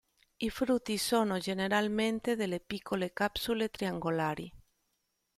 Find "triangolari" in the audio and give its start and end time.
3.69-4.51